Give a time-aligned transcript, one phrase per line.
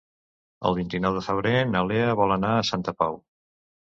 [0.69, 3.21] El vint-i-nou de febrer na Lea vol anar a Santa Pau.